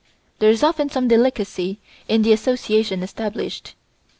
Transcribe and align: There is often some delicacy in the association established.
There 0.39 0.49
is 0.49 0.63
often 0.63 0.89
some 0.89 1.07
delicacy 1.09 1.77
in 2.07 2.23
the 2.23 2.33
association 2.33 3.03
established. 3.03 3.75